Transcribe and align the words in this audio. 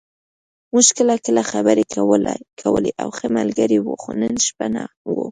موږ 0.73 0.87
کله 0.97 1.15
کله 1.25 1.41
خبرې 1.51 1.83
کولې 2.63 2.91
او 3.01 3.09
ښه 3.17 3.27
ملګري 3.37 3.77
وو، 3.81 3.93
خو 4.01 4.09
نن 4.21 4.33
شپه 4.45 4.67
نه 4.73 4.83
و. 5.13 5.15